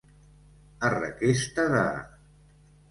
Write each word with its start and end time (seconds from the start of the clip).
A 0.89 0.91
requesta 0.95 1.69
de. 1.77 1.87